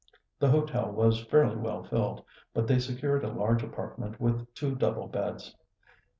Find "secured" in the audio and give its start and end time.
2.79-3.23